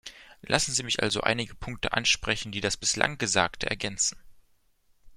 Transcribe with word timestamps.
Lassen 0.41 0.71
Sie 0.73 0.81
mich 0.81 1.03
also 1.03 1.21
einige 1.21 1.53
Punkte 1.53 1.93
ansprechen, 1.93 2.51
die 2.51 2.59
das 2.59 2.75
bislang 2.75 3.19
Gesagte 3.19 3.69
ergänzen. 3.69 4.17